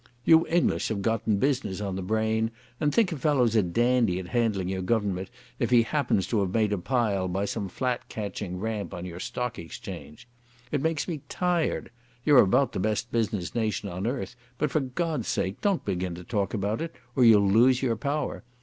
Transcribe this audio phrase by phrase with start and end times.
[0.25, 4.29] You English have gotten business on the brain, and think a fellow's a dandy at
[4.29, 8.57] handling your Government if he happens to have made a pile by some flat catching
[8.59, 10.27] ramp on your Stock Exchange.
[10.71, 11.91] It makes me tired.
[12.25, 16.23] You're about the best business nation on earth, but for God's sake don't begin to
[16.23, 18.41] talk about it or you'll lose your power.